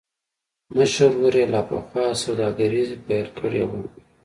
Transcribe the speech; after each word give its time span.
مشر 0.75 1.09
ورور 1.17 1.35
يې 1.39 1.45
لا 1.53 1.61
پخوا 1.69 2.05
سوداګري 2.23 2.81
پيل 3.05 3.27
کړې 3.39 3.63
وه. 3.69 3.79